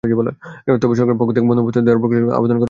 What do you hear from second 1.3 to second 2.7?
থেকে বন্দোবস্ত দেওয়ার প্রক্রিয়া শুরু হলে আবেদন করা হবে।